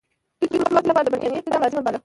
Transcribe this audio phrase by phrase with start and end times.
[0.49, 1.99] دوی د خپلواکۍ لپاره د برټانیې اقدام لازم باله.